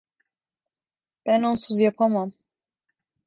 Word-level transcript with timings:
Ben 1.25 1.43
onsuz 1.43 1.79
yapamam… 1.81 2.31